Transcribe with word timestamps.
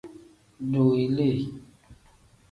Duu 0.71 0.87
ilii. 1.01 1.43